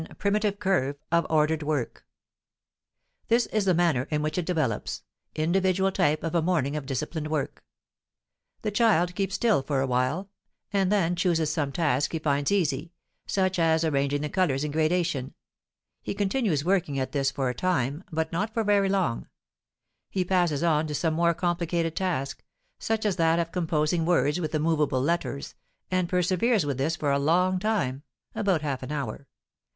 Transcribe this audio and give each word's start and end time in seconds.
PRIMITIVE 0.17 0.57
CURVE 0.57 0.95
OF 1.11 1.27
ORDERED 1.29 1.61
WORK 1.61 2.03
This 3.27 3.45
is 3.45 3.65
the 3.65 3.75
manner 3.75 4.07
in 4.09 4.23
which 4.23 4.39
it 4.39 4.47
develops; 4.47 5.03
individual 5.35 5.91
type 5.91 6.23
of 6.23 6.33
a 6.33 6.41
morning 6.41 6.75
of 6.75 6.87
disciplined 6.87 7.27
work. 7.27 7.63
[Illustration: 8.63 8.83
Primitive 9.05 9.15
Curve 9.39 9.51
of 9.53 9.69
Ordered 9.69 9.69
Work] 9.69 9.69
The 9.69 9.69
child 9.69 9.69
keeps 9.69 9.69
still 9.69 9.77
for 9.77 9.81
a 9.81 9.85
while, 9.85 10.29
and 10.73 10.91
then 10.91 11.15
chooses 11.15 11.53
some 11.53 11.71
task 11.71 12.13
he 12.13 12.17
finds 12.17 12.51
easy, 12.51 12.91
such 13.27 13.59
as 13.59 13.85
arranging 13.85 14.21
the 14.21 14.29
colors 14.29 14.63
in 14.63 14.71
gradation; 14.71 15.35
he 16.01 16.15
continues 16.15 16.65
working 16.65 16.97
at 16.97 17.11
this 17.11 17.29
for 17.29 17.49
a 17.49 17.53
time, 17.53 18.03
but 18.11 18.31
not 18.31 18.51
for 18.55 18.63
very 18.63 18.89
long; 18.89 19.27
he 20.09 20.25
passes 20.25 20.63
on 20.63 20.87
to 20.87 20.95
some 20.95 21.13
more 21.13 21.35
complicated 21.35 21.95
task, 21.95 22.43
such 22.79 23.05
as 23.05 23.17
that 23.17 23.37
of 23.37 23.51
composing 23.51 24.05
words 24.05 24.39
with 24.41 24.51
the 24.51 24.59
movable 24.59 24.99
letters, 24.99 25.53
and 25.91 26.09
perseveres 26.09 26.65
with 26.65 26.79
this 26.79 26.95
for 26.95 27.11
a 27.11 27.19
long 27.19 27.59
time 27.59 28.01
(about 28.33 28.63
half 28.63 28.81
an 28.81 28.91
hour). 28.91 29.27